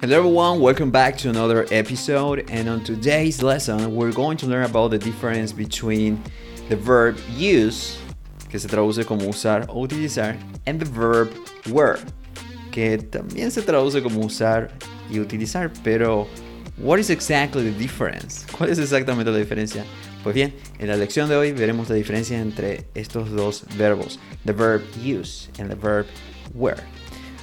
Hello 0.00 0.16
everyone, 0.16 0.60
welcome 0.60 0.90
back 0.90 1.18
to 1.18 1.28
another 1.28 1.66
episode 1.70 2.50
and 2.50 2.70
on 2.70 2.82
today's 2.82 3.42
lesson 3.42 3.94
we're 3.94 4.10
going 4.10 4.38
to 4.38 4.46
learn 4.46 4.64
about 4.64 4.92
the 4.92 4.98
difference 4.98 5.52
between 5.52 6.18
the 6.70 6.76
verb 6.76 7.18
use, 7.36 7.98
que 8.48 8.58
se 8.58 8.66
traduce 8.66 9.04
como 9.04 9.28
usar 9.28 9.66
o 9.68 9.86
utilizar, 9.86 10.38
and 10.66 10.80
the 10.80 10.86
verb 10.86 11.30
wear, 11.68 11.98
que 12.72 12.96
también 12.96 13.50
se 13.50 13.60
traduce 13.60 14.02
como 14.02 14.24
usar 14.24 14.70
y 15.10 15.18
utilizar, 15.18 15.70
pero 15.84 16.26
what 16.78 16.98
is 16.98 17.10
exactly 17.10 17.62
the 17.62 17.78
difference? 17.78 18.46
¿Cuál 18.56 18.70
es 18.70 18.78
exactamente 18.78 19.30
la 19.30 19.36
diferencia? 19.36 19.84
Pues 20.22 20.34
bien, 20.34 20.54
en 20.78 20.88
la 20.88 20.96
lección 20.96 21.28
de 21.28 21.36
hoy 21.36 21.52
veremos 21.52 21.90
la 21.90 21.96
diferencia 21.96 22.40
entre 22.40 22.86
estos 22.94 23.30
dos 23.32 23.66
verbos, 23.76 24.18
the 24.46 24.52
verb 24.54 24.80
use 24.96 25.50
and 25.58 25.68
the 25.68 25.76
verb 25.76 26.06
wear. 26.54 26.78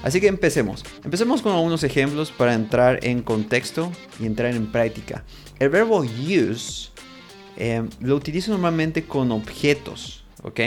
Así 0.03 0.21
que 0.21 0.27
empecemos. 0.27 0.83
Empecemos 1.03 1.41
con 1.41 1.53
algunos 1.53 1.83
ejemplos 1.83 2.31
para 2.31 2.53
entrar 2.53 2.99
en 3.03 3.21
contexto 3.21 3.91
y 4.19 4.25
entrar 4.25 4.53
en 4.53 4.71
práctica. 4.71 5.23
El 5.59 5.69
verbo 5.69 5.99
use 5.99 6.89
em, 7.57 7.89
lo 7.99 8.15
utilizo 8.15 8.51
normalmente 8.51 9.03
con 9.03 9.31
objetos, 9.31 10.23
¿ok? 10.43 10.59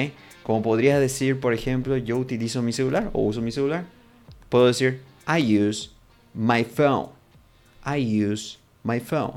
Como 0.42 0.62
podría 0.62 0.98
decir, 0.98 1.38
por 1.38 1.54
ejemplo, 1.54 1.96
yo 1.96 2.16
utilizo 2.18 2.60
mi 2.62 2.72
celular 2.72 3.10
o 3.12 3.22
uso 3.22 3.40
mi 3.40 3.52
celular. 3.52 3.84
Puedo 4.48 4.66
decir, 4.66 5.00
I 5.28 5.58
use 5.58 5.90
my 6.34 6.64
phone. 6.64 7.10
I 7.86 8.24
use 8.24 8.58
my 8.82 8.98
phone. 8.98 9.34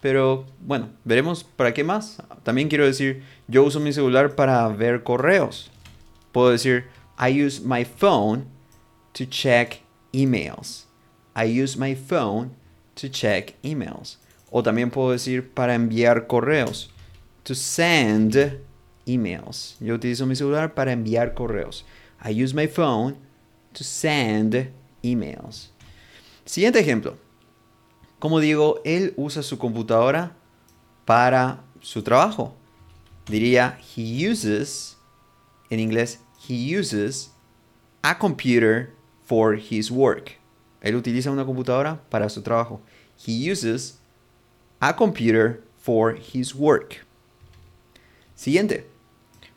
Pero 0.00 0.44
bueno, 0.60 0.88
veremos 1.04 1.44
para 1.44 1.72
qué 1.72 1.84
más. 1.84 2.22
También 2.42 2.68
quiero 2.68 2.84
decir, 2.84 3.22
yo 3.48 3.64
uso 3.64 3.80
mi 3.80 3.92
celular 3.92 4.34
para 4.34 4.66
ver 4.68 5.02
correos. 5.02 5.70
Puedo 6.32 6.50
decir, 6.50 6.84
I 7.18 7.44
use 7.44 7.62
my 7.64 7.84
phone 7.84 8.55
to 9.16 9.24
check 9.24 9.80
emails. 10.12 10.84
I 11.34 11.44
use 11.44 11.78
my 11.78 11.94
phone 11.94 12.50
to 12.96 13.08
check 13.08 13.54
emails. 13.62 14.18
O 14.52 14.62
también 14.62 14.90
puedo 14.90 15.12
decir 15.12 15.54
para 15.54 15.74
enviar 15.74 16.26
correos. 16.26 16.90
To 17.44 17.54
send 17.54 18.60
emails. 19.06 19.76
Yo 19.80 19.94
utilizo 19.94 20.26
mi 20.26 20.36
celular 20.36 20.74
para 20.74 20.92
enviar 20.92 21.32
correos. 21.32 21.84
I 22.22 22.30
use 22.30 22.54
my 22.54 22.66
phone 22.66 23.16
to 23.72 23.82
send 23.84 24.70
emails. 25.02 25.70
Siguiente 26.44 26.78
ejemplo. 26.78 27.16
Como 28.18 28.38
digo, 28.40 28.82
él 28.84 29.14
usa 29.16 29.42
su 29.42 29.56
computadora 29.56 30.36
para 31.06 31.64
su 31.80 32.02
trabajo. 32.02 32.54
Diría, 33.26 33.78
he 33.96 34.30
uses, 34.30 34.98
en 35.70 35.80
inglés, 35.80 36.20
he 36.46 36.78
uses 36.78 37.30
a 38.02 38.18
computer 38.18 38.95
for 39.26 39.56
his 39.56 39.90
work. 39.90 40.38
Él 40.80 40.94
utiliza 40.94 41.30
una 41.30 41.44
computadora 41.44 42.00
para 42.10 42.28
su 42.28 42.42
trabajo. 42.42 42.80
He 43.16 43.50
uses 43.50 43.98
a 44.80 44.94
computer 44.94 45.62
for 45.76 46.16
his 46.16 46.54
work. 46.54 47.04
Siguiente. 48.34 48.86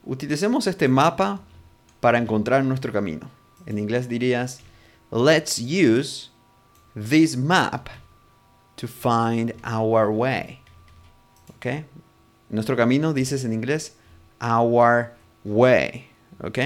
Utilicemos 0.05 0.65
este 0.67 0.87
mapa 0.87 1.41
para 1.99 2.17
encontrar 2.17 2.63
nuestro 2.63 2.91
camino. 2.91 3.29
En 3.65 3.77
inglés 3.77 4.07
dirías, 4.07 4.61
let's 5.11 5.59
use 5.59 6.29
this 6.95 7.37
map 7.37 7.89
to 8.75 8.87
find 8.87 9.53
our 9.63 10.09
way. 10.09 10.59
¿Ok? 11.55 11.85
Nuestro 12.49 12.75
camino 12.75 13.13
dices 13.13 13.43
en 13.43 13.53
inglés, 13.53 13.95
our 14.41 15.13
way. 15.43 16.07
¿Ok? 16.41 16.57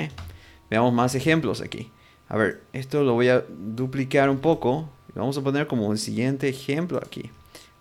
Veamos 0.69 0.93
más 0.93 1.15
ejemplos 1.15 1.59
aquí. 1.59 1.91
A 2.29 2.37
ver, 2.37 2.61
esto 2.73 3.03
lo 3.03 3.13
voy 3.13 3.29
a 3.29 3.43
duplicar 3.49 4.29
un 4.29 4.39
poco. 4.39 4.89
Vamos 5.13 5.37
a 5.37 5.41
poner 5.41 5.67
como 5.67 5.91
el 5.91 5.99
siguiente 5.99 6.49
ejemplo 6.49 6.97
aquí. 6.97 7.29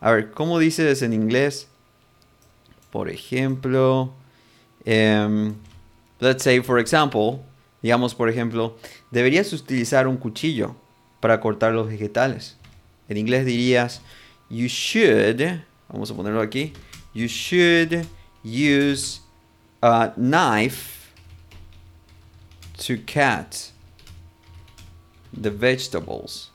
A 0.00 0.10
ver, 0.10 0.30
¿cómo 0.32 0.58
dices 0.58 1.02
en 1.02 1.12
inglés? 1.12 1.68
Por 2.90 3.08
ejemplo, 3.08 4.12
um, 4.84 5.54
let's 6.20 6.42
say, 6.42 6.60
for 6.60 6.78
example, 6.78 7.40
digamos, 7.80 8.14
por 8.14 8.28
ejemplo, 8.28 8.76
deberías 9.10 9.52
utilizar 9.52 10.06
un 10.06 10.16
cuchillo 10.16 10.76
para 11.20 11.40
cortar 11.40 11.72
los 11.72 11.88
vegetales. 11.88 12.56
En 13.08 13.16
inglés 13.16 13.46
dirías, 13.46 14.02
you 14.50 14.66
should, 14.66 15.40
vamos 15.88 16.10
a 16.10 16.14
ponerlo 16.14 16.40
aquí, 16.40 16.72
you 17.14 17.26
should 17.26 18.06
use 18.44 19.20
a 19.80 20.12
knife 20.16 21.10
to 22.76 22.96
cut 23.06 23.71
the 25.32 25.50
vegetables. 25.50 26.50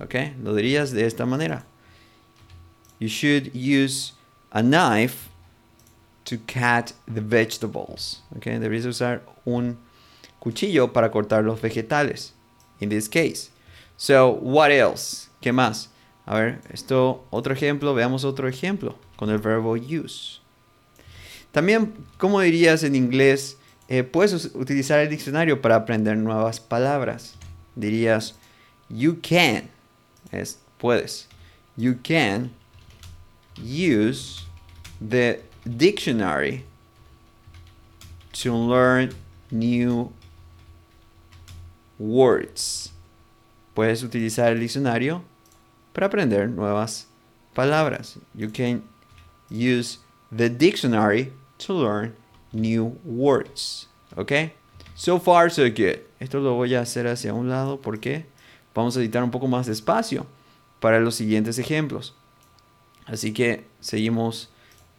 ¿Ok? 0.00 0.14
Lo 0.42 0.54
dirías 0.54 0.92
de 0.92 1.06
esta 1.06 1.26
manera. 1.26 1.64
You 2.98 3.08
should 3.08 3.50
use 3.54 4.12
a 4.50 4.62
knife 4.62 5.28
to 6.24 6.36
cut 6.38 6.94
the 7.06 7.20
vegetables. 7.20 8.22
¿Ok? 8.36 8.44
Deberías 8.44 8.86
usar 8.86 9.22
un 9.44 9.78
cuchillo 10.38 10.92
para 10.92 11.10
cortar 11.10 11.44
los 11.44 11.60
vegetales. 11.60 12.32
In 12.80 12.88
this 12.88 13.08
case. 13.08 13.50
So, 13.96 14.30
what 14.30 14.70
else? 14.70 15.28
¿Qué 15.40 15.52
más? 15.52 15.88
A 16.26 16.34
ver, 16.34 16.60
esto, 16.72 17.24
otro 17.30 17.52
ejemplo, 17.52 17.94
veamos 17.94 18.24
otro 18.24 18.48
ejemplo 18.48 18.96
con 19.16 19.30
el 19.30 19.38
verbo 19.38 19.72
use. 19.72 20.40
También, 21.52 21.94
¿cómo 22.16 22.40
dirías 22.40 22.82
en 22.82 22.94
inglés? 22.94 23.58
Eh, 23.92 24.04
puedes 24.04 24.46
utilizar 24.54 25.00
el 25.00 25.10
diccionario 25.10 25.60
para 25.60 25.76
aprender 25.76 26.16
nuevas 26.16 26.58
palabras. 26.58 27.34
Dirías, 27.76 28.34
you 28.88 29.18
can, 29.20 29.68
es 30.30 30.58
puedes, 30.78 31.28
you 31.76 31.96
can 32.02 32.50
use 33.62 34.46
the 35.06 35.42
dictionary 35.66 36.64
to 38.32 38.54
learn 38.54 39.10
new 39.50 40.10
words. 41.98 42.94
Puedes 43.74 44.02
utilizar 44.02 44.52
el 44.52 44.60
diccionario 44.60 45.22
para 45.92 46.06
aprender 46.06 46.48
nuevas 46.48 47.08
palabras. 47.54 48.18
You 48.34 48.48
can 48.48 48.84
use 49.50 49.98
the 50.34 50.48
dictionary 50.48 51.34
to 51.58 51.74
learn 51.74 52.16
new 52.52 52.98
words. 53.04 53.88
¿Ok? 54.16 54.32
So 54.94 55.18
far, 55.18 55.50
so 55.50 55.62
good. 55.62 56.00
Esto 56.20 56.40
lo 56.40 56.54
voy 56.54 56.74
a 56.74 56.80
hacer 56.80 57.06
hacia 57.06 57.34
un 57.34 57.48
lado 57.48 57.80
porque 57.80 58.26
vamos 58.74 58.96
a 58.96 59.00
editar 59.00 59.22
un 59.24 59.30
poco 59.30 59.48
más 59.48 59.66
de 59.66 59.72
espacio 59.72 60.26
para 60.80 61.00
los 61.00 61.14
siguientes 61.14 61.58
ejemplos. 61.58 62.14
Así 63.06 63.32
que 63.32 63.64
seguimos 63.80 64.50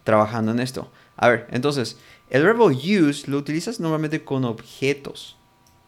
trabajando 0.04 0.52
en 0.52 0.60
esto. 0.60 0.92
A 1.16 1.30
ver, 1.30 1.48
entonces, 1.52 1.98
el 2.30 2.44
verbo 2.44 2.66
use 2.66 3.30
lo 3.30 3.38
utilizas 3.38 3.80
normalmente 3.80 4.24
con 4.24 4.46
objetos. 4.46 5.38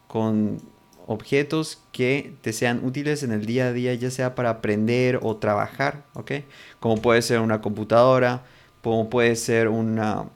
Con 0.06 0.62
objetos 1.06 1.82
que 1.92 2.34
te 2.42 2.52
sean 2.52 2.84
útiles 2.84 3.22
en 3.22 3.32
el 3.32 3.46
día 3.46 3.68
a 3.68 3.72
día, 3.72 3.94
ya 3.94 4.10
sea 4.10 4.34
para 4.34 4.50
aprender 4.50 5.20
o 5.22 5.36
trabajar, 5.36 6.04
¿ok? 6.14 6.32
Como 6.80 7.00
puede 7.00 7.22
ser 7.22 7.40
una 7.40 7.60
computadora, 7.60 8.44
como 8.82 9.08
puede 9.10 9.36
ser 9.36 9.68
una, 9.68 10.26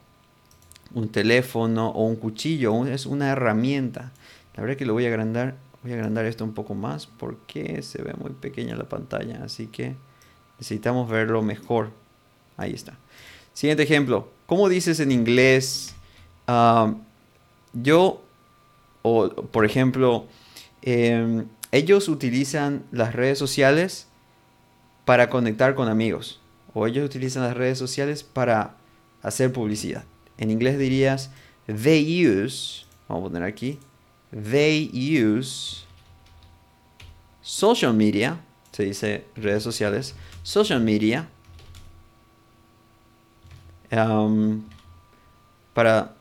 un 0.94 1.08
teléfono 1.08 1.90
o 1.90 2.04
un 2.04 2.16
cuchillo, 2.16 2.86
es 2.86 3.06
una 3.06 3.30
herramienta. 3.30 4.12
La 4.54 4.62
verdad 4.62 4.76
que 4.76 4.86
lo 4.86 4.92
voy 4.92 5.06
a 5.06 5.08
agrandar, 5.08 5.56
voy 5.82 5.92
a 5.92 5.94
agrandar 5.94 6.24
esto 6.26 6.44
un 6.44 6.54
poco 6.54 6.74
más 6.74 7.06
porque 7.06 7.82
se 7.82 8.02
ve 8.02 8.14
muy 8.14 8.32
pequeña 8.32 8.76
la 8.76 8.88
pantalla, 8.88 9.42
así 9.44 9.66
que 9.66 9.94
necesitamos 10.58 11.08
verlo 11.08 11.42
mejor. 11.42 11.90
Ahí 12.56 12.72
está. 12.72 12.98
Siguiente 13.52 13.82
ejemplo, 13.82 14.28
¿cómo 14.46 14.68
dices 14.68 15.00
en 15.00 15.12
inglés? 15.12 15.94
Ah, 16.46 16.94
yo, 17.72 18.22
o 19.02 19.28
por 19.28 19.64
ejemplo, 19.64 20.26
em, 20.82 21.46
ellos 21.72 22.08
utilizan 22.08 22.84
las 22.91 23.15
redes 23.15 23.38
sociales 23.38 24.09
para 25.04 25.30
conectar 25.30 25.74
con 25.74 25.88
amigos. 25.88 26.41
O 26.74 26.86
ellos 26.86 27.04
utilizan 27.04 27.42
las 27.42 27.56
redes 27.56 27.78
sociales 27.78 28.22
para 28.22 28.76
hacer 29.22 29.53
publicidad. 29.53 30.04
En 30.41 30.51
inglés 30.51 30.78
dirías, 30.78 31.31
they 31.66 32.03
use, 32.03 32.87
vamos 33.09 33.27
a 33.27 33.31
poner 33.31 33.45
aquí, 33.45 33.78
they 34.33 34.91
use 34.92 35.84
social 37.42 37.92
media, 37.92 38.41
se 38.72 38.84
dice 38.84 39.25
redes 39.37 39.63
sociales, 39.63 40.15
social 40.42 40.81
media, 40.81 41.28
um, 43.92 44.65
para, 45.75 46.15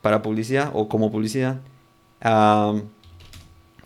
para 0.00 0.22
publicidad 0.22 0.70
o 0.72 0.88
como 0.88 1.10
publicidad, 1.10 1.60
um, 2.24 2.88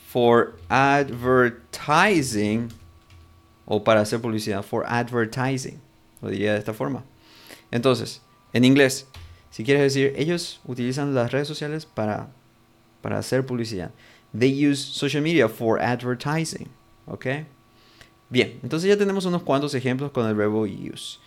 for 0.06 0.54
advertising, 0.68 2.68
o 3.66 3.82
para 3.82 4.02
hacer 4.02 4.20
publicidad, 4.20 4.62
for 4.62 4.84
advertising, 4.86 5.80
lo 6.22 6.30
diría 6.30 6.52
de 6.52 6.60
esta 6.60 6.72
forma. 6.72 7.02
Entonces, 7.70 8.22
en 8.52 8.64
inglés, 8.64 9.06
si 9.58 9.64
quieres 9.64 9.82
decir, 9.82 10.12
ellos 10.14 10.60
utilizan 10.66 11.16
las 11.16 11.32
redes 11.32 11.48
sociales 11.48 11.84
para, 11.84 12.28
para 13.02 13.18
hacer 13.18 13.44
publicidad. 13.44 13.90
They 14.32 14.70
use 14.70 14.80
social 14.80 15.20
media 15.20 15.48
for 15.48 15.82
advertising. 15.82 16.68
¿Ok? 17.08 17.26
Bien, 18.30 18.60
entonces 18.62 18.88
ya 18.88 18.96
tenemos 18.96 19.24
unos 19.24 19.42
cuantos 19.42 19.74
ejemplos 19.74 20.12
con 20.12 20.28
el 20.28 20.36
verbo 20.36 20.60
use. 20.60 21.18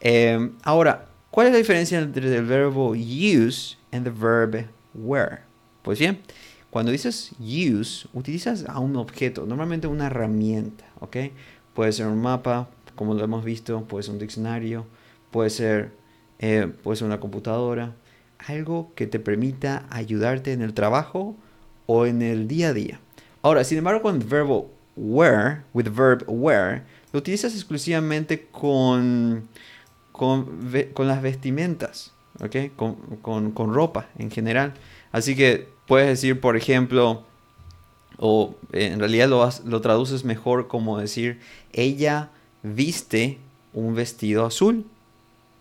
Em, 0.00 0.52
ahora, 0.64 1.06
¿cuál 1.30 1.46
es 1.46 1.52
la 1.54 1.58
diferencia 1.60 1.98
entre 1.98 2.36
el 2.36 2.44
verbo 2.44 2.90
use 2.90 3.78
y 3.90 3.96
el 3.96 4.02
verbo 4.02 4.68
wear? 4.92 5.46
Pues 5.80 5.98
bien, 5.98 6.20
cuando 6.68 6.92
dices 6.92 7.30
use, 7.40 8.06
utilizas 8.12 8.66
a 8.68 8.80
un 8.80 8.96
objeto, 8.96 9.46
normalmente 9.46 9.86
una 9.86 10.08
herramienta, 10.08 10.84
¿ok? 11.00 11.16
Puede 11.72 11.92
ser 11.92 12.08
un 12.08 12.20
mapa, 12.20 12.68
como 12.96 13.14
lo 13.14 13.24
hemos 13.24 13.46
visto, 13.46 13.82
puede 13.84 14.02
ser 14.02 14.12
un 14.12 14.18
diccionario, 14.18 14.84
puede 15.30 15.48
ser, 15.48 15.92
eh, 16.38 16.72
puede 16.82 16.96
ser 16.96 17.06
una 17.06 17.20
computadora, 17.20 17.94
algo 18.46 18.92
que 18.94 19.06
te 19.06 19.18
permita 19.18 19.86
ayudarte 19.90 20.52
en 20.52 20.62
el 20.62 20.74
trabajo 20.74 21.36
o 21.86 22.06
en 22.06 22.22
el 22.22 22.48
día 22.48 22.68
a 22.68 22.72
día. 22.72 23.00
Ahora, 23.42 23.64
sin 23.64 23.78
embargo, 23.78 24.02
con 24.02 24.16
el 24.16 24.26
verbo 24.26 24.70
wear, 24.96 25.64
with 25.72 25.88
verb 25.94 26.24
wear, 26.26 26.84
lo 27.12 27.18
utilizas 27.18 27.54
exclusivamente 27.54 28.46
con, 28.50 29.48
con, 30.12 30.60
las 30.98 31.22
vestimentas, 31.22 32.12
¿ok? 32.40 32.74
Con, 32.76 33.52
con, 33.52 33.74
ropa 33.74 34.08
en 34.18 34.30
general. 34.30 34.74
Así 35.12 35.34
que 35.34 35.68
puedes 35.86 36.08
decir, 36.08 36.40
por 36.40 36.56
ejemplo, 36.56 37.24
o 38.18 38.54
en 38.72 38.98
realidad 38.98 39.28
lo, 39.28 39.48
lo 39.64 39.80
traduces 39.80 40.24
mejor 40.24 40.68
como 40.68 40.98
decir, 40.98 41.40
ella 41.72 42.30
viste 42.62 43.38
un 43.72 43.94
vestido 43.94 44.44
azul. 44.44 44.84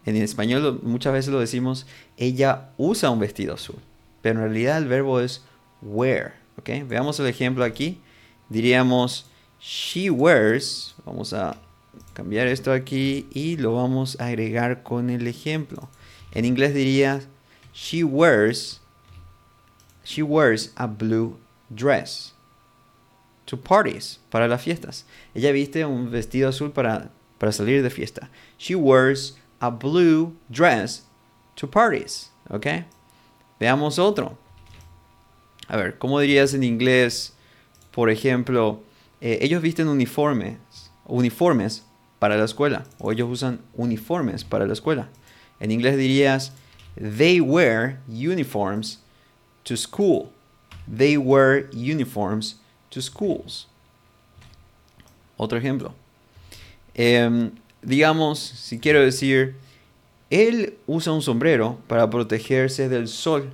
En 0.08 0.16
español 0.16 0.80
muchas 0.84 1.12
veces 1.12 1.34
lo 1.34 1.40
decimos, 1.42 1.86
ella 2.16 2.70
usa 2.78 3.10
un 3.10 3.20
vestido 3.20 3.56
azul. 3.56 3.76
Pero 4.22 4.40
en 4.40 4.46
realidad 4.46 4.78
el 4.78 4.88
verbo 4.88 5.20
es 5.20 5.44
wear. 5.82 6.34
¿ok? 6.58 6.70
Veamos 6.88 7.20
el 7.20 7.28
ejemplo 7.28 7.66
aquí. 7.66 8.00
Diríamos, 8.48 9.30
she 9.60 10.10
wears. 10.10 10.96
Vamos 11.06 11.34
a 11.34 11.58
cambiar 12.14 12.48
esto 12.48 12.72
aquí 12.72 13.28
y 13.34 13.58
lo 13.58 13.74
vamos 13.74 14.18
a 14.22 14.28
agregar 14.28 14.82
con 14.82 15.10
el 15.10 15.28
ejemplo. 15.28 15.90
En 16.32 16.46
inglés 16.46 16.74
diría, 16.74 17.22
she 17.74 18.06
wears, 18.06 18.80
she 20.06 20.24
wears 20.24 20.72
a 20.78 20.88
blue 20.88 21.38
dress 21.70 22.34
to 23.44 23.58
parties, 23.58 24.22
para 24.30 24.48
las 24.48 24.62
fiestas. 24.62 25.06
Ella 25.36 25.52
viste 25.52 25.86
un 25.86 26.12
vestido 26.12 26.48
azul 26.48 26.72
para, 26.72 27.12
para 27.40 27.52
salir 27.52 27.84
de 27.84 27.90
fiesta. 27.90 28.30
She 28.58 28.74
wears 28.74 29.38
a 29.60 29.70
blue 29.70 30.36
dress 30.50 31.06
to 31.56 31.68
parties. 31.68 32.32
¿Ok? 32.50 32.68
Veamos 33.60 34.00
otro. 34.00 34.38
A 35.68 35.76
ver, 35.76 35.98
¿cómo 35.98 36.20
dirías 36.20 36.54
en 36.54 36.64
inglés, 36.64 37.34
por 37.92 38.10
ejemplo, 38.10 38.82
eh, 39.20 39.40
ellos 39.42 39.62
visten 39.62 39.88
uniformes, 39.88 40.58
uniformes 41.06 41.84
para 42.20 42.38
la 42.38 42.46
escuela, 42.46 42.86
o 43.00 43.12
ellos 43.12 43.30
usan 43.30 43.60
uniformes 43.74 44.44
para 44.44 44.66
la 44.66 44.74
escuela? 44.74 45.10
En 45.60 45.72
inglés 45.72 45.98
dirías, 45.98 46.54
they 46.96 47.42
wear 47.42 48.00
uniforms 48.08 49.00
to 49.64 49.76
school. 49.76 50.32
They 50.88 51.18
wear 51.18 51.68
uniforms 51.74 52.56
to 52.92 53.02
schools. 53.02 53.68
Otro 55.38 55.58
ejemplo. 55.58 55.94
Em, 56.96 57.52
digamos, 57.82 58.40
si 58.40 58.80
quiero 58.80 59.02
decir, 59.02 59.56
él 60.30 60.78
usa 60.88 61.14
un 61.14 61.22
sombrero 61.22 61.78
para 61.88 62.10
protegerse 62.10 62.90
del 62.90 63.08
sol. 63.08 63.52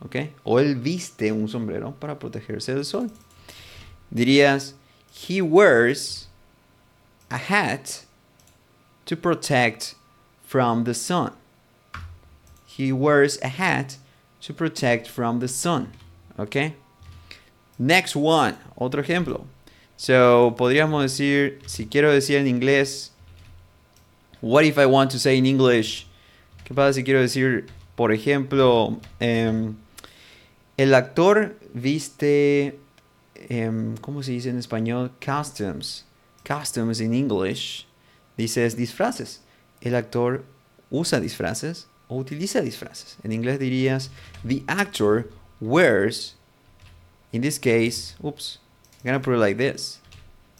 ¿Ok? 0.00 0.16
O 0.42 0.60
él 0.60 0.76
viste 0.76 1.32
un 1.32 1.48
sombrero 1.48 1.92
para 1.92 2.18
protegerse 2.18 2.74
del 2.74 2.84
sol. 2.84 3.10
Dirías, 4.10 4.74
he 5.10 5.40
wears 5.40 6.28
a 7.30 7.36
hat 7.36 8.04
to 9.06 9.16
protect 9.16 9.94
from 10.46 10.84
the 10.84 10.94
sun. 10.94 11.32
He 12.66 12.92
wears 12.92 13.38
a 13.42 13.48
hat 13.48 13.96
to 14.42 14.52
protect 14.52 15.08
from 15.08 15.40
the 15.40 15.48
sun. 15.48 15.92
¿Ok? 16.38 16.74
Next 17.78 18.14
one, 18.14 18.56
otro 18.76 19.02
ejemplo. 19.02 19.46
So, 19.96 20.54
podríamos 20.56 21.02
decir, 21.02 21.60
si 21.66 21.86
quiero 21.86 22.12
decir 22.12 22.36
en 22.36 22.46
inglés, 22.46 23.13
what 24.44 24.66
if 24.66 24.76
I 24.76 24.84
want 24.84 25.10
to 25.12 25.18
say 25.18 25.38
in 25.38 25.46
English? 25.46 26.06
¿Qué 26.66 26.74
pasa 26.74 26.92
si 26.92 27.02
quiero 27.02 27.20
decir, 27.20 27.66
por 27.96 28.12
ejemplo, 28.12 29.00
um, 29.20 29.76
el 30.76 30.94
actor 30.94 31.56
viste, 31.72 32.78
um, 33.50 33.96
¿cómo 33.96 34.22
se 34.22 34.32
dice 34.32 34.50
en 34.50 34.58
español? 34.58 35.12
Costumes. 35.18 36.04
Costumes 36.44 37.00
in 37.00 37.14
English. 37.14 37.86
Dices 38.36 38.76
disfraces. 38.76 39.40
El 39.80 39.94
actor 39.94 40.44
usa 40.90 41.20
disfraces 41.20 41.86
o 42.08 42.16
utiliza 42.16 42.60
disfraces. 42.60 43.16
En 43.24 43.32
inglés 43.32 43.58
dirías, 43.58 44.10
the 44.44 44.62
actor 44.68 45.30
wears 45.58 46.34
In 47.32 47.40
this 47.40 47.58
case, 47.58 48.14
oops, 48.22 48.58
I'm 49.02 49.06
gonna 49.06 49.18
put 49.18 49.34
it 49.34 49.38
like 49.38 49.56
this. 49.56 49.98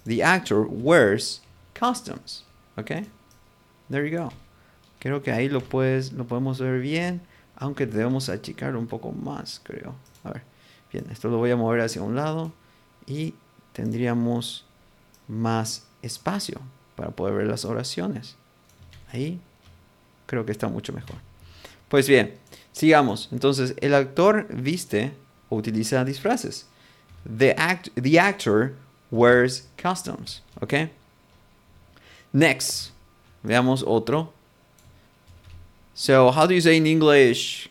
The 0.05 0.23
actor 0.23 0.63
wears 0.63 1.41
costumes. 1.73 2.43
Okay? 2.77 3.05
There 3.91 4.09
you 4.09 4.19
go. 4.19 4.33
Creo 4.99 5.23
que 5.23 5.33
ahí 5.33 5.49
lo, 5.49 5.61
puedes, 5.61 6.13
lo 6.13 6.27
podemos 6.27 6.59
ver 6.59 6.81
bien, 6.81 7.21
aunque 7.57 7.87
debemos 7.87 8.29
achicar 8.29 8.77
un 8.77 8.87
poco 8.87 9.13
más, 9.13 9.61
creo. 9.63 9.95
A 10.23 10.31
ver, 10.31 10.43
bien, 10.93 11.07
esto 11.11 11.29
lo 11.29 11.39
voy 11.39 11.51
a 11.51 11.57
mover 11.57 11.81
hacia 11.81 12.03
un 12.03 12.17
lado 12.17 12.53
y 13.07 13.35
tendríamos 13.73 14.65
más 15.29 15.87
espacio 16.03 16.61
para 16.97 17.11
poder 17.11 17.35
ver 17.35 17.47
las 17.47 17.65
oraciones. 17.65 18.37
Ahí 19.13 19.41
creo 20.27 20.47
que 20.47 20.53
está 20.53 20.69
mucho 20.69 20.93
mejor. 20.93 21.17
Pues 21.89 22.09
bien, 22.09 22.35
sigamos. 22.73 23.29
Entonces, 23.31 23.75
el 23.81 23.95
actor 23.95 24.47
viste 24.51 25.13
utiliza 25.51 26.05
disfraces. 26.05 26.67
The, 27.25 27.55
act, 27.57 27.89
the 27.95 28.19
actor 28.19 28.75
wears 29.11 29.69
costumes. 29.81 30.43
¿Ok? 30.61 30.91
Next. 32.33 32.91
Veamos 33.45 33.85
otro. 33.87 34.33
So, 35.95 36.31
how 36.31 36.47
do 36.47 36.55
you 36.55 36.61
say 36.61 36.77
in 36.77 36.87
English? 36.87 37.69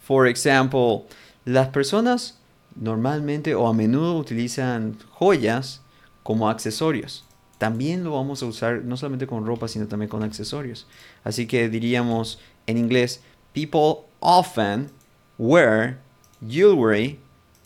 For 0.00 0.26
example, 0.26 1.06
las 1.46 1.68
personas 1.68 2.34
normalmente 2.80 3.54
o 3.54 3.66
a 3.66 3.72
menudo 3.72 4.18
utilizan 4.18 4.98
joyas 5.18 5.80
como 6.22 6.48
accesorios. 6.48 7.22
También 7.58 8.04
lo 8.04 8.12
vamos 8.12 8.42
a 8.42 8.46
usar 8.46 8.84
no 8.84 8.96
solamente 8.96 9.26
con 9.26 9.46
ropa, 9.46 9.68
sino 9.68 9.86
también 9.86 10.08
con 10.08 10.22
accesorios. 10.22 10.86
Así 11.24 11.46
que 11.46 11.68
diríamos 11.68 12.38
en 12.66 12.76
inglés, 12.76 13.20
people 13.54 14.06
often 14.20 14.90
wear 15.38 15.98
jewelry 16.46 17.18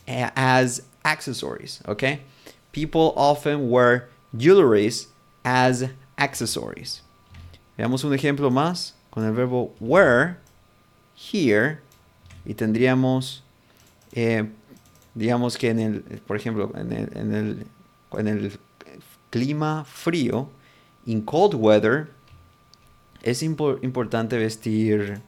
as 0.06 0.82
accessories, 1.04 1.82
okay? 1.88 2.20
People 2.72 3.12
often 3.16 3.70
wear 3.70 4.08
jewelries 4.36 5.08
as 5.44 5.90
accessories. 6.16 7.02
Veamos 7.78 8.02
un 8.02 8.12
ejemplo 8.12 8.50
más 8.50 8.96
con 9.08 9.24
el 9.24 9.32
verbo 9.32 9.72
wear, 9.78 10.40
here, 11.16 11.78
y 12.44 12.54
tendríamos, 12.54 13.44
eh, 14.12 14.48
digamos 15.14 15.56
que 15.56 15.70
en 15.70 15.78
el, 15.78 16.00
por 16.26 16.36
ejemplo, 16.36 16.72
en 16.74 16.92
el, 16.92 17.16
en 17.16 17.34
el, 17.34 17.66
en 18.12 18.28
el 18.28 18.58
clima 19.30 19.84
frío, 19.84 20.48
in 21.06 21.22
cold 21.22 21.54
weather, 21.54 22.10
es 23.22 23.44
importante 23.44 24.36
vestir, 24.38 25.20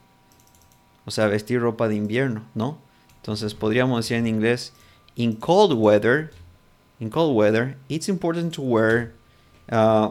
o 1.07 1.13
sea, 1.13 1.29
vestir 1.29 1.61
ropa 1.61 1.87
de 1.87 1.95
invierno, 1.95 2.43
¿no? 2.57 2.79
Entonces 3.19 3.55
podríamos 3.55 4.05
decir 4.05 4.17
en 4.17 4.27
inglés, 4.27 4.73
in 5.15 5.37
cold 5.37 5.73
weather, 5.73 6.33
in 6.99 7.11
cold 7.11 7.37
weather, 7.37 7.77
it's 7.89 8.09
important 8.09 8.53
to 8.55 8.63
wear 8.63 9.13
uh, 9.71 10.11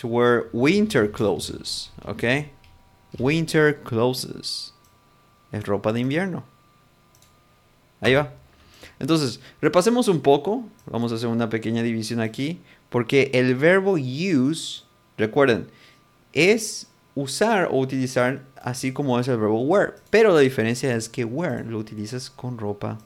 to 0.00 0.08
wear 0.08 0.48
winter 0.52 1.10
clothes, 1.10 1.90
¿ok? 2.04 2.46
Winter 3.18 3.74
clothes. 3.82 4.72
Es 5.50 5.64
ropa 5.64 5.92
de 5.92 6.00
invierno. 6.00 6.44
Ahí 8.00 8.14
va. 8.14 8.32
Entonces, 8.98 9.40
repasemos 9.60 10.08
un 10.08 10.20
poco. 10.20 10.64
Vamos 10.86 11.10
a 11.12 11.16
hacer 11.16 11.28
una 11.28 11.48
pequeña 11.48 11.82
división 11.82 12.20
aquí. 12.20 12.60
Porque 12.90 13.30
el 13.34 13.54
verbo 13.54 13.92
use, 13.92 14.84
recuerden, 15.16 15.68
es 16.32 16.86
usar 17.14 17.68
o 17.70 17.78
utilizar 17.78 18.44
así 18.62 18.92
como 18.92 19.18
es 19.18 19.26
el 19.28 19.38
verbo 19.38 19.62
wear. 19.62 19.96
Pero 20.10 20.32
la 20.32 20.40
diferencia 20.40 20.94
es 20.94 21.08
que 21.08 21.24
wear 21.24 21.66
lo 21.66 21.78
utilizas 21.78 22.30
con 22.30 22.58
ropa 22.58 22.98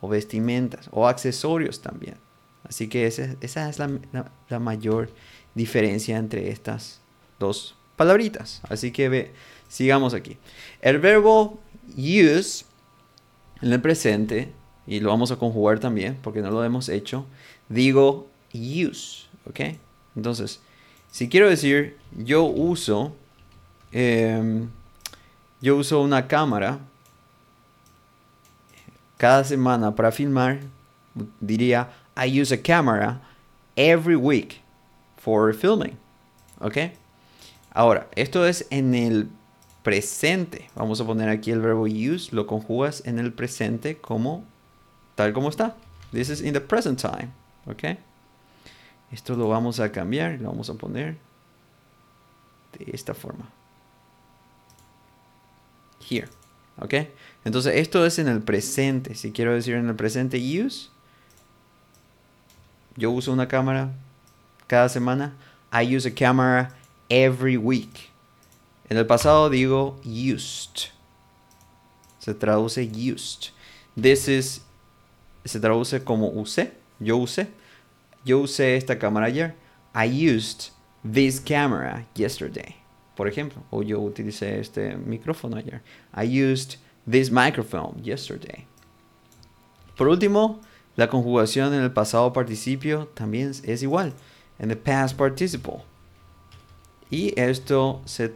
o 0.00 0.08
vestimentas 0.08 0.88
o 0.90 1.06
accesorios 1.06 1.80
también. 1.80 2.16
Así 2.64 2.88
que 2.88 3.06
esa, 3.06 3.68
es 3.68 3.78
la, 3.78 4.58
mayor 4.60 5.10
diferencia 5.54 6.16
entre 6.16 6.50
estas 6.50 7.00
dos 7.38 7.74
palabritas. 7.96 8.60
Así 8.68 8.92
que 8.92 9.08
ve, 9.08 9.32
sigamos 9.68 10.14
aquí. 10.14 10.38
El 10.80 10.98
verbo 10.98 11.58
use 11.96 12.64
en 13.62 13.72
el 13.72 13.80
presente, 13.80 14.52
y 14.86 15.00
lo 15.00 15.10
vamos 15.10 15.30
a 15.30 15.36
conjugar 15.36 15.78
también 15.78 16.18
porque 16.22 16.40
no 16.40 16.50
lo 16.50 16.64
hemos 16.64 16.88
hecho, 16.88 17.26
digo 17.68 18.28
use, 18.52 19.26
¿ok? 19.48 19.60
Entonces, 20.16 20.60
si 21.10 21.28
quiero 21.28 21.48
decir 21.48 21.96
yo 22.16 22.44
uso, 22.44 23.14
em, 23.92 24.68
yo 25.60 25.76
uso 25.76 26.00
una 26.00 26.26
cámara 26.26 26.78
cada 29.16 29.44
semana 29.44 29.94
para 29.94 30.10
filmar, 30.10 30.60
diría 31.38 31.90
I 32.16 32.40
use 32.40 32.54
a 32.54 32.60
camera 32.60 33.20
every 33.76 34.16
week 34.16 34.60
for 35.20 35.54
filming. 35.54 35.96
¿Ok? 36.60 36.76
Ahora, 37.72 38.08
esto 38.16 38.46
es 38.46 38.66
en 38.70 38.94
el 38.94 39.28
presente. 39.82 40.68
Vamos 40.74 41.00
a 41.00 41.06
poner 41.06 41.28
aquí 41.28 41.50
el 41.50 41.60
verbo 41.60 41.82
use, 41.82 42.34
lo 42.34 42.46
conjugas 42.46 43.02
en 43.06 43.18
el 43.18 43.32
presente 43.32 43.96
como 43.98 44.44
tal 45.14 45.32
como 45.32 45.48
está. 45.48 45.76
This 46.12 46.30
is 46.30 46.40
in 46.40 46.52
the 46.52 46.60
present 46.60 47.00
time. 47.00 47.30
¿Ok? 47.66 47.98
Esto 49.12 49.36
lo 49.36 49.48
vamos 49.48 49.80
a 49.80 49.92
cambiar, 49.92 50.40
lo 50.40 50.50
vamos 50.50 50.70
a 50.70 50.74
poner 50.74 51.16
de 52.78 52.90
esta 52.92 53.14
forma. 53.14 53.48
Here. 56.08 56.28
¿Ok? 56.78 56.94
Entonces 57.44 57.76
esto 57.76 58.04
es 58.06 58.18
en 58.18 58.28
el 58.28 58.42
presente. 58.42 59.14
Si 59.14 59.32
quiero 59.32 59.54
decir 59.54 59.74
en 59.74 59.88
el 59.88 59.96
presente 59.96 60.38
use, 60.38 60.88
yo 62.96 63.10
uso 63.10 63.32
una 63.32 63.48
cámara 63.48 63.92
cada 64.70 64.88
semana. 64.88 65.32
I 65.72 65.82
use 65.82 66.06
a 66.06 66.10
camera 66.10 66.72
every 67.10 67.56
week. 67.56 68.10
En 68.88 68.96
el 68.96 69.04
pasado 69.04 69.50
digo 69.50 69.96
used. 70.04 70.90
Se 72.20 72.32
traduce 72.34 72.78
used. 72.78 73.50
This 73.96 74.28
is 74.28 74.60
se 75.44 75.58
traduce 75.58 76.04
como 76.04 76.30
usé. 76.32 76.70
Yo 77.00 77.18
usé. 77.18 77.48
Yo 78.24 78.40
usé 78.42 78.76
esta 78.76 78.96
cámara 78.96 79.26
ayer. 79.26 79.54
I 79.92 80.04
used 80.06 80.70
this 81.04 81.40
camera 81.40 82.06
yesterday. 82.14 82.76
Por 83.16 83.26
ejemplo, 83.26 83.62
o 83.70 83.82
yo 83.82 84.00
utilicé 84.00 84.60
este 84.60 84.96
micrófono 84.96 85.56
ayer. 85.56 85.82
I 86.14 86.24
used 86.24 86.76
this 87.06 87.30
microphone 87.30 88.02
yesterday. 88.04 88.66
Por 89.96 90.08
último, 90.08 90.60
la 90.96 91.08
conjugación 91.08 91.74
en 91.74 91.82
el 91.82 91.92
pasado 91.92 92.32
participio 92.32 93.08
también 93.14 93.50
es 93.64 93.82
igual. 93.82 94.14
En 94.60 94.68
the 94.68 94.76
past 94.76 95.16
participle. 95.16 95.82
Y 97.10 97.38
esto 97.40 98.02
se, 98.04 98.32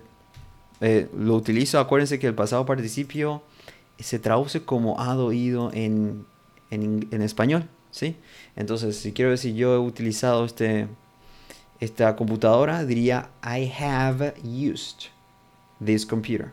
eh, 0.81 1.09
lo 1.17 1.37
utilizo, 1.37 1.79
acuérdense 1.79 2.19
que 2.19 2.27
el 2.27 2.35
pasado 2.35 2.67
participio 2.67 3.43
se 3.99 4.19
traduce 4.19 4.65
como 4.65 5.01
ha 5.01 5.17
oído 5.17 5.71
en, 5.73 6.27
en, 6.71 7.07
en, 7.11 7.23
español, 7.23 7.69
¿sí? 7.91 8.17
Entonces, 8.57 8.97
si 8.97 9.13
quiero 9.13 9.31
decir 9.31 9.55
yo 9.55 9.75
he 9.75 9.79
utilizado 9.79 10.45
este, 10.45 10.89
esta 11.79 12.17
computadora, 12.17 12.85
diría 12.85 13.31
I 13.45 13.73
have 13.81 14.35
used 14.45 15.11
this 15.85 16.05
computer. 16.05 16.51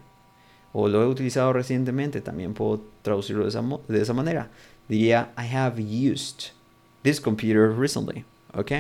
O 0.74 0.88
lo 0.88 1.02
he 1.02 1.08
utilizado 1.08 1.52
recientemente, 1.52 2.22
también 2.22 2.54
puedo 2.54 2.82
traducirlo 3.02 3.44
de 3.44 3.50
esa, 3.50 3.64
de 3.88 4.02
esa 4.02 4.14
manera. 4.14 4.50
Diría 4.88 5.34
I 5.38 5.54
have 5.54 5.82
used 5.82 6.52
this 7.02 7.20
computer 7.20 7.76
recently, 7.76 8.24
¿ok? 8.54 8.72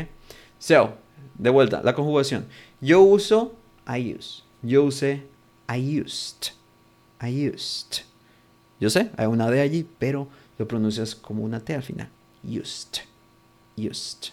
So, 0.61 0.93
de 1.39 1.49
vuelta, 1.49 1.81
la 1.83 1.95
conjugación. 1.95 2.45
Yo 2.81 3.01
uso, 3.01 3.55
I 3.87 4.15
use. 4.15 4.43
Yo 4.61 4.83
usé, 4.83 5.23
I 5.67 5.99
used. 5.99 6.53
I 7.19 7.49
used. 7.49 8.03
Yo 8.79 8.91
sé, 8.91 9.09
hay 9.17 9.25
una 9.25 9.49
D 9.49 9.59
allí, 9.59 9.87
pero 9.97 10.27
lo 10.59 10.67
pronuncias 10.67 11.15
como 11.15 11.43
una 11.43 11.59
T 11.61 11.73
al 11.73 11.81
final. 11.81 12.09
Used. 12.43 13.01
Used. 13.75 14.31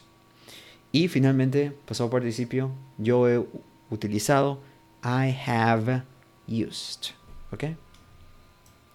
Y 0.92 1.08
finalmente, 1.08 1.72
pasado 1.86 2.10
participio, 2.10 2.72
yo 2.98 3.26
he 3.26 3.42
utilizado, 3.90 4.58
I 5.02 5.34
have 5.46 6.02
used. 6.46 7.14
¿Ok? 7.50 7.64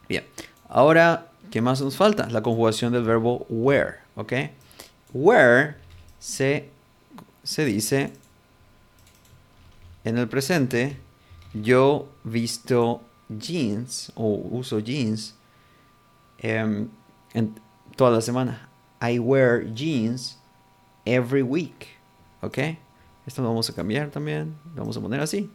Bien. 0.08 0.24
Ahora, 0.70 1.32
¿qué 1.50 1.62
más 1.62 1.82
nos 1.82 1.98
falta? 1.98 2.30
La 2.30 2.44
conjugación 2.44 2.94
del 2.94 3.04
verbo 3.04 3.48
wear. 3.50 4.02
¿Ok? 4.16 4.34
Wear 5.14 5.78
se, 6.20 6.70
se 7.44 7.66
dice 7.66 8.14
en 10.04 10.18
el 10.18 10.28
presente, 10.28 10.98
yo 11.54 12.10
visto 12.24 13.02
jeans 13.30 14.12
o 14.16 14.36
uso 14.52 14.80
jeans 14.80 15.36
um, 16.44 16.90
en 17.34 17.56
toda 17.96 18.12
la 18.12 18.22
semana. 18.22 18.70
I 19.02 19.20
wear 19.20 19.64
jeans 19.74 20.38
every 21.06 21.42
week. 21.42 21.88
¿Ok? 22.42 22.58
Esto 23.26 23.42
lo 23.42 23.50
vamos 23.50 23.70
a 23.70 23.74
cambiar 23.74 24.10
también. 24.10 24.56
Lo 24.76 24.82
vamos 24.82 24.98
a 24.98 25.02
poner 25.02 25.22
así. 25.22 25.50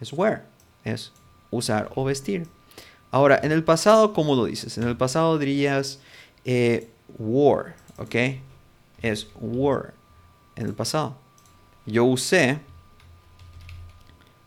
Es 0.00 0.12
wear. 0.12 0.46
Es 0.84 1.12
usar 1.50 1.90
o 1.94 2.04
vestir. 2.04 2.46
Ahora, 3.10 3.40
en 3.42 3.52
el 3.52 3.64
pasado, 3.64 4.12
¿cómo 4.12 4.34
lo 4.34 4.44
dices? 4.44 4.78
En 4.78 4.84
el 4.84 4.96
pasado 4.96 5.38
dirías 5.38 6.00
eh, 6.44 6.88
wore. 7.18 7.74
¿Ok? 7.98 8.14
Es 9.02 9.28
wore. 9.40 9.90
En 10.56 10.66
el 10.66 10.74
pasado. 10.74 11.16
Yo 11.86 12.04
usé 12.04 12.60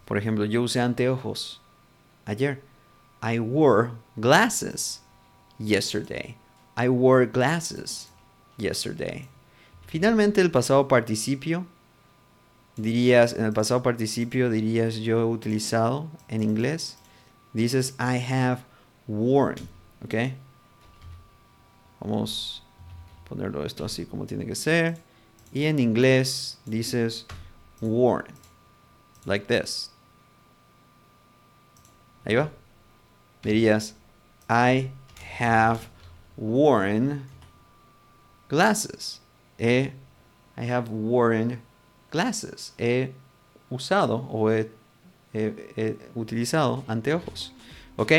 por 0.06 0.18
ejemplo, 0.18 0.46
yo 0.46 0.62
usé 0.62 0.80
anteojos 0.80 1.60
ayer. 2.26 2.62
I 3.22 3.40
wore 3.40 3.92
glasses 4.18 5.02
yesterday. 5.58 6.36
I 6.78 6.90
wore 6.90 7.26
glasses 7.26 8.10
yesterday. 8.58 9.28
Finalmente 9.88 10.42
el 10.42 10.52
pasado 10.52 10.88
participio 10.88 11.66
dirías 12.76 13.34
en 13.34 13.46
el 13.46 13.54
pasado 13.54 13.84
participio 13.84 14.50
dirías 14.50 14.96
yo 14.96 15.20
he 15.20 15.24
utilizado 15.24 16.10
en 16.28 16.42
inglés 16.42 16.98
dices 17.54 17.94
I 18.00 18.18
have 18.18 18.64
worn, 19.08 19.58
¿ok? 20.04 20.34
Vamos 22.02 22.64
a 23.22 23.30
ponerlo 23.30 23.64
esto 23.64 23.86
así 23.86 24.06
como 24.06 24.26
tiene 24.26 24.46
que 24.46 24.56
ser 24.56 24.98
y 25.54 25.66
en 25.66 25.80
inglés 25.80 26.58
dices 26.66 27.26
worn 27.82 28.26
like 29.26 29.46
this 29.46 29.94
Ahí 32.26 32.36
va. 32.36 32.50
Dirías, 33.44 33.94
I 34.50 34.92
have 35.38 35.90
worn 36.38 37.24
glasses. 38.48 39.20
I 39.60 39.92
have 40.58 40.90
worn 40.90 41.62
glasses. 42.12 42.74
He 42.78 43.14
usado 43.70 44.28
o 44.32 44.50
he, 44.50 44.70
utilizado 46.16 46.84
anteojos. 46.88 47.52
¿Ok? 47.98 48.12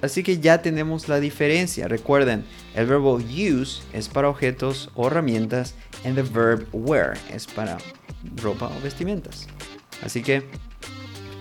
Así 0.00 0.22
que 0.22 0.38
ya 0.38 0.62
tenemos 0.62 1.08
la 1.08 1.20
diferencia. 1.20 1.88
Recuerden, 1.88 2.44
el 2.74 2.86
verbo 2.86 3.16
use 3.16 3.82
es 3.92 4.08
para 4.08 4.28
objetos 4.28 4.90
o 4.94 5.08
herramientas 5.08 5.74
and 6.04 6.14
the 6.14 6.22
verb 6.22 6.66
wear 6.72 7.18
es 7.32 7.46
para 7.46 7.78
ropa 8.36 8.66
o 8.66 8.80
vestimentas. 8.82 9.46
Así 10.02 10.22
que 10.22 10.42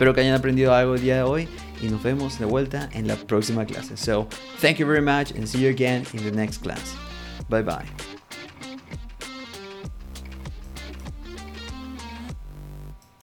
Espero 0.01 0.15
que 0.15 0.21
hayan 0.21 0.33
aprendido 0.33 0.73
algo 0.73 0.95
el 0.95 1.01
día 1.01 1.17
de 1.17 1.21
hoy 1.21 1.47
y 1.79 1.85
nos 1.85 2.01
vemos 2.01 2.39
de 2.39 2.45
vuelta 2.45 2.89
en 2.93 3.07
la 3.07 3.15
próxima 3.15 3.67
clase. 3.67 3.95
So, 3.95 4.27
thank 4.59 4.77
you 4.77 4.87
very 4.87 4.99
much 4.99 5.29
and 5.37 5.47
see 5.47 5.61
you 5.61 5.69
again 5.69 6.07
in 6.13 6.23
the 6.23 6.31
next 6.31 6.63
class. 6.63 6.95
Bye 7.49 7.61
bye. 7.61 8.10